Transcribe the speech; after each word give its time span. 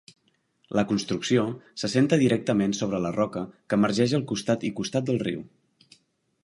La 0.77 0.83
construcció 0.91 1.43
s'assenta 1.81 2.19
directament 2.23 2.73
sobre 2.79 3.03
la 3.07 3.13
roca 3.19 3.45
que 3.73 3.81
emergeix 3.81 4.15
a 4.19 4.23
costat 4.33 4.65
i 4.71 4.75
costat 4.81 5.11
del 5.11 5.25
riu. 5.29 5.45